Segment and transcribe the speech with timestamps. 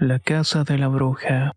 [0.00, 1.56] La Casa de la Bruja.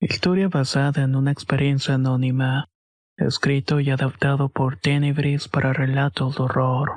[0.00, 2.70] Historia basada en una experiencia anónima.
[3.18, 6.96] Escrito y adaptado por Tenebris para relatos de horror.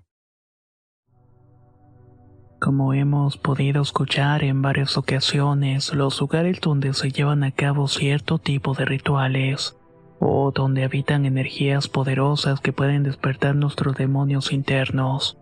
[2.62, 8.38] Como hemos podido escuchar en varias ocasiones, los lugares donde se llevan a cabo cierto
[8.38, 9.76] tipo de rituales,
[10.22, 15.38] o donde habitan energías poderosas que pueden despertar nuestros demonios internos,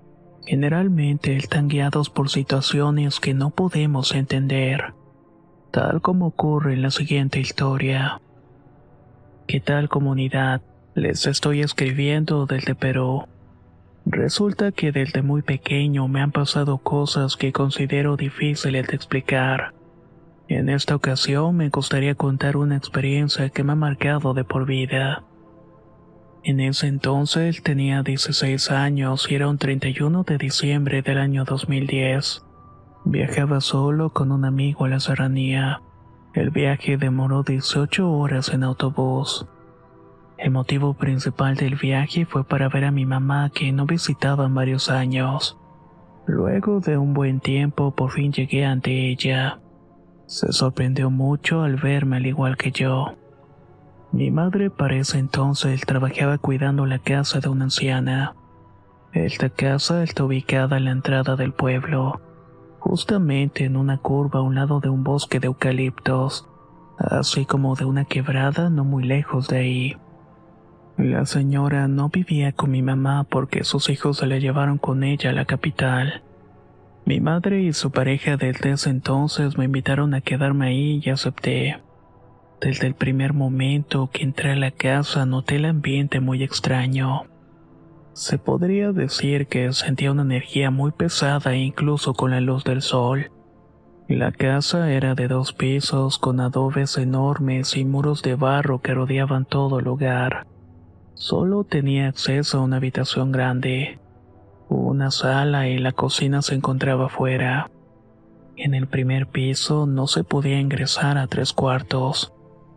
[0.47, 4.95] generalmente están guiados por situaciones que no podemos entender
[5.71, 8.21] tal como ocurre en la siguiente historia.
[9.47, 10.61] ¿Qué tal comunidad?
[10.95, 13.25] Les estoy escribiendo desde Perú.
[14.05, 19.73] Resulta que desde muy pequeño me han pasado cosas que considero difíciles de explicar.
[20.47, 25.23] En esta ocasión me gustaría contar una experiencia que me ha marcado de por vida.
[26.43, 32.43] En ese entonces tenía 16 años y era un 31 de diciembre del año 2010.
[33.05, 35.81] Viajaba solo con un amigo a la serranía.
[36.33, 39.47] El viaje demoró 18 horas en autobús.
[40.37, 44.53] El motivo principal del viaje fue para ver a mi mamá que no visitaba en
[44.53, 45.57] varios años.
[46.27, 49.59] Luego de un buen tiempo por fin llegué ante ella.
[50.27, 53.15] Se sorprendió mucho al verme al igual que yo.
[54.11, 58.35] Mi madre para ese entonces trabajaba cuidando la casa de una anciana.
[59.13, 62.21] Esta casa está ubicada en la entrada del pueblo
[62.79, 66.47] justamente en una curva a un lado de un bosque de eucaliptos,
[66.97, 69.97] así como de una quebrada no muy lejos de ahí.
[70.97, 75.29] La señora no vivía con mi mamá porque sus hijos se la llevaron con ella
[75.29, 76.23] a la capital.
[77.05, 81.79] Mi madre y su pareja desde ese entonces me invitaron a quedarme ahí y acepté.
[82.59, 87.28] Desde el primer momento que entré a la casa noté el ambiente muy extraño.
[88.19, 93.31] Se podría decir que sentía una energía muy pesada incluso con la luz del sol.
[94.09, 99.45] La casa era de dos pisos con adobes enormes y muros de barro que rodeaban
[99.45, 100.47] todo el lugar.
[101.13, 103.99] Solo tenía acceso a una habitación grande.
[104.67, 107.71] Una sala y la cocina se encontraba fuera.
[108.57, 112.33] En el primer piso no se podía ingresar a tres cuartos,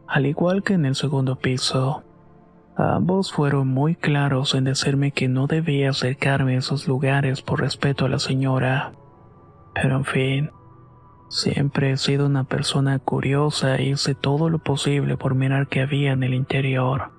[0.06, 2.04] al igual que en el segundo piso.
[2.76, 8.06] Ambos fueron muy claros en decirme que no debía acercarme a esos lugares por respeto
[8.06, 8.92] a la señora.
[9.74, 10.50] Pero en fin,
[11.28, 16.12] siempre he sido una persona curiosa y hice todo lo posible por mirar qué había
[16.12, 17.12] en el interior.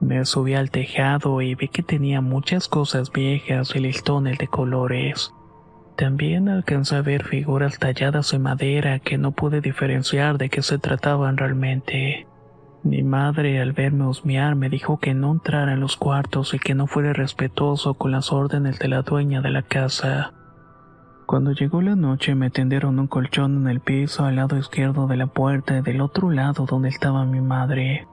[0.00, 5.32] Me subí al tejado y vi que tenía muchas cosas viejas y listones de colores.
[5.96, 10.78] También alcancé a ver figuras talladas en madera que no pude diferenciar de qué se
[10.78, 12.28] trataban realmente.
[12.84, 16.74] Mi madre al verme husmear me dijo que no entrara en los cuartos y que
[16.74, 20.32] no fuera respetuoso con las órdenes de la dueña de la casa.
[21.26, 25.16] Cuando llegó la noche me tendieron un colchón en el piso al lado izquierdo de
[25.16, 28.06] la puerta y del otro lado donde estaba mi madre.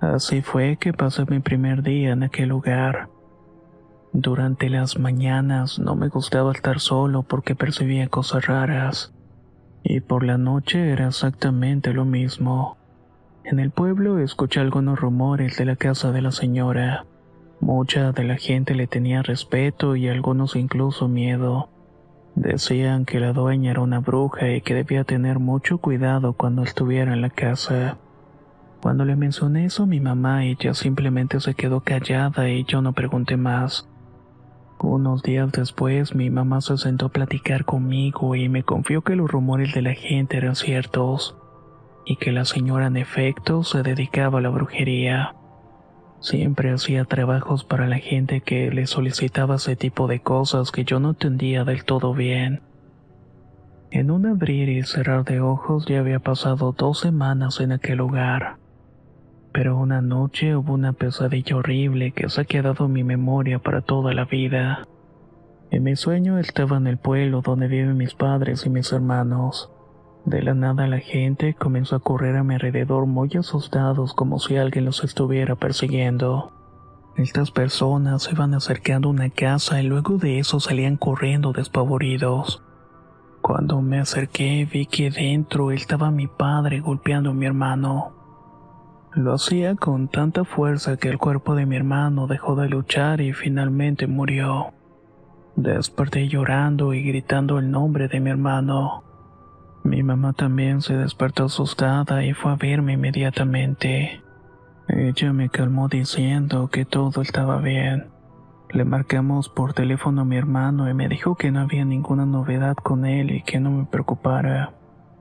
[0.00, 3.10] Así fue que pasé mi primer día en aquel lugar.
[4.12, 9.12] Durante las mañanas no me gustaba estar solo porque percibía cosas raras.
[9.84, 12.77] Y por la noche era exactamente lo mismo.
[13.50, 17.06] En el pueblo escuché algunos rumores de la casa de la señora.
[17.60, 21.70] Mucha de la gente le tenía respeto y algunos incluso miedo.
[22.34, 27.14] Decían que la dueña era una bruja y que debía tener mucho cuidado cuando estuviera
[27.14, 27.96] en la casa.
[28.82, 32.92] Cuando le mencioné eso a mi mamá, ella simplemente se quedó callada y yo no
[32.92, 33.88] pregunté más.
[34.78, 39.30] Unos días después, mi mamá se sentó a platicar conmigo y me confió que los
[39.30, 41.34] rumores de la gente eran ciertos
[42.08, 45.34] y que la señora en efecto se dedicaba a la brujería.
[46.20, 51.00] Siempre hacía trabajos para la gente que le solicitaba ese tipo de cosas que yo
[51.00, 52.62] no entendía del todo bien.
[53.90, 58.56] En un abrir y cerrar de ojos ya había pasado dos semanas en aquel lugar.
[59.52, 63.82] Pero una noche hubo una pesadilla horrible que se ha quedado en mi memoria para
[63.82, 64.88] toda la vida.
[65.70, 69.70] En mi sueño estaba en el pueblo donde viven mis padres y mis hermanos.
[70.28, 74.58] De la nada la gente comenzó a correr a mi alrededor muy asustados como si
[74.58, 76.52] alguien los estuviera persiguiendo.
[77.16, 82.62] Estas personas se iban acercando a una casa y luego de eso salían corriendo despavoridos.
[83.40, 88.12] Cuando me acerqué vi que dentro estaba mi padre golpeando a mi hermano.
[89.14, 93.32] Lo hacía con tanta fuerza que el cuerpo de mi hermano dejó de luchar y
[93.32, 94.74] finalmente murió.
[95.56, 99.07] Desperté llorando y gritando el nombre de mi hermano.
[99.88, 104.20] Mi mamá también se despertó asustada y fue a verme inmediatamente.
[104.86, 108.08] Ella me calmó diciendo que todo estaba bien.
[108.70, 112.76] Le marcamos por teléfono a mi hermano y me dijo que no había ninguna novedad
[112.76, 114.74] con él y que no me preocupara.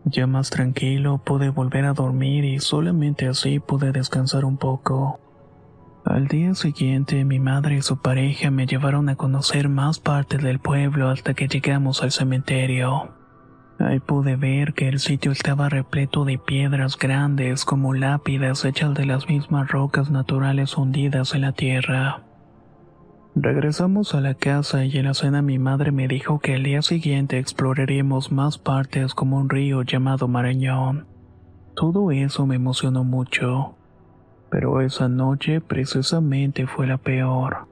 [0.04, 5.22] Ya más tranquilo pude volver a dormir y solamente así pude descansar un poco.
[6.04, 10.60] Al día siguiente mi madre y su pareja me llevaron a conocer más partes del
[10.60, 13.17] pueblo hasta que llegamos al cementerio.
[13.80, 19.06] Ahí pude ver que el sitio estaba repleto de piedras grandes como lápidas hechas de
[19.06, 22.24] las mismas rocas naturales hundidas en la tierra.
[23.36, 26.82] Regresamos a la casa y en la cena mi madre me dijo que al día
[26.82, 31.06] siguiente exploraríamos más partes como un río llamado Marañón.
[31.76, 33.76] Todo eso me emocionó mucho,
[34.50, 37.68] pero esa noche precisamente fue la peor.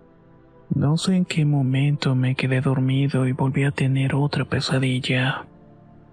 [0.70, 5.48] No sé en qué momento me quedé dormido y volví a tener otra pesadilla.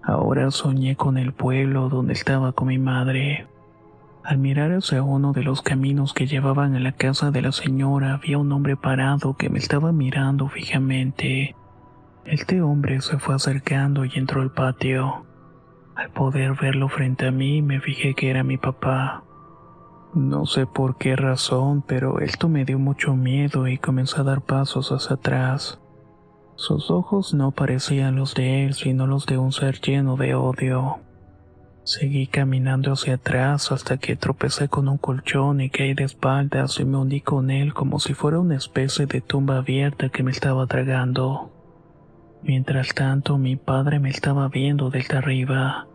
[0.03, 3.47] Ahora soñé con el pueblo donde estaba con mi madre.
[4.23, 8.13] Al mirar hacia uno de los caminos que llevaban a la casa de la señora,
[8.13, 11.55] había un hombre parado que me estaba mirando fijamente.
[12.25, 15.25] Este hombre se fue acercando y entró al patio.
[15.95, 19.23] Al poder verlo frente a mí, me fijé que era mi papá.
[20.13, 24.41] No sé por qué razón, pero esto me dio mucho miedo y comencé a dar
[24.41, 25.79] pasos hacia atrás.
[26.55, 30.99] Sus ojos no parecían los de él, sino los de un ser lleno de odio.
[31.83, 36.85] Seguí caminando hacia atrás hasta que tropecé con un colchón y caí de espaldas y
[36.85, 40.65] me hundí con él como si fuera una especie de tumba abierta que me estaba
[40.67, 41.51] tragando.
[42.41, 45.87] Mientras tanto mi padre me estaba viendo desde arriba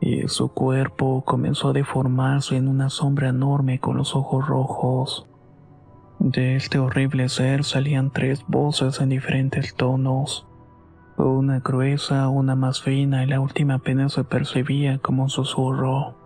[0.00, 5.26] y su cuerpo comenzó a deformarse en una sombra enorme con los ojos rojos.
[6.18, 10.48] De este horrible ser salían tres voces en diferentes tonos.
[11.16, 16.16] Una gruesa, una más fina y la última apenas se percibía como un susurro.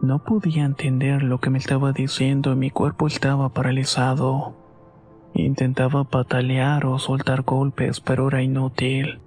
[0.00, 4.54] No podía entender lo que me estaba diciendo y mi cuerpo estaba paralizado.
[5.34, 9.20] Intentaba patalear o soltar golpes, pero era inútil.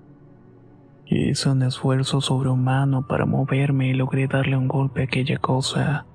[1.05, 6.05] Hice un esfuerzo sobrehumano para moverme y logré darle un golpe a aquella cosa.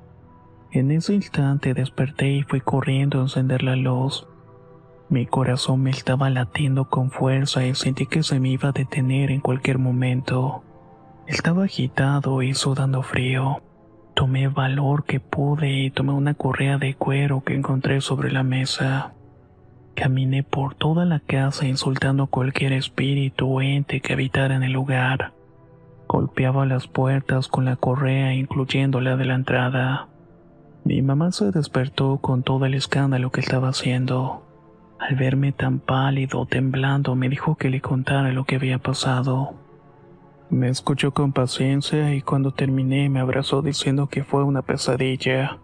[0.72, 4.28] En ese instante desperté y fui corriendo a encender la luz.
[5.08, 9.32] Mi corazón me estaba latiendo con fuerza y sentí que se me iba a detener
[9.32, 10.62] en cualquier momento.
[11.26, 13.60] Estaba agitado y sudando frío.
[14.14, 19.14] Tomé valor que pude y tomé una correa de cuero que encontré sobre la mesa.
[19.96, 25.32] Caminé por toda la casa insultando cualquier espíritu o ente que habitara en el lugar.
[26.06, 30.09] Golpeaba las puertas con la correa incluyendo la de la entrada.
[30.90, 34.42] Mi mamá se despertó con todo el escándalo que estaba haciendo.
[34.98, 39.54] Al verme tan pálido, temblando, me dijo que le contara lo que había pasado.
[40.50, 45.58] Me escuchó con paciencia y cuando terminé me abrazó diciendo que fue una pesadilla.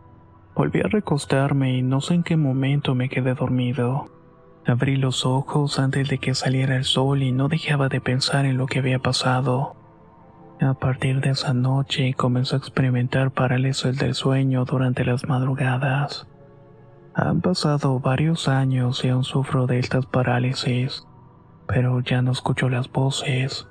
[0.54, 4.06] Volví a recostarme y no sé en qué momento me quedé dormido.
[4.64, 8.59] Abrí los ojos antes de que saliera el sol y no dejaba de pensar en
[8.59, 9.75] lo que había pasado.
[10.60, 16.26] A partir de esa noche comencé a experimentar parálisis del sueño durante las madrugadas.
[17.14, 21.06] Han pasado varios años y aún sufro de estas parálisis,
[21.66, 23.68] pero ya no escucho las voces.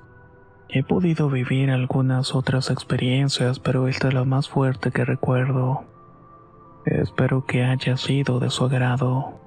[0.68, 5.84] He podido vivir algunas otras experiencias, pero esta es la más fuerte que recuerdo.
[6.84, 9.40] Espero que haya sido de su agrado.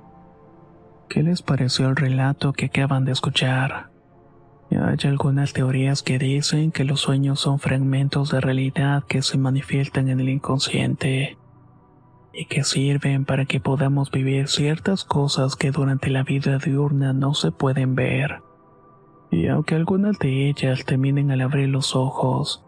[1.08, 3.90] ¿Qué les pareció el relato que acaban de escuchar?
[4.72, 10.10] Hay algunas teorías que dicen que los sueños son fragmentos de realidad que se manifiestan
[10.10, 11.38] en el inconsciente
[12.34, 17.34] y que sirven para que podamos vivir ciertas cosas que durante la vida diurna no
[17.34, 18.42] se pueden ver.
[19.32, 22.64] Y aunque algunas de ellas terminen al abrir los ojos,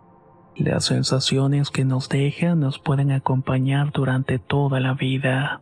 [0.56, 5.62] las sensaciones que nos dejan nos pueden acompañar durante toda la vida.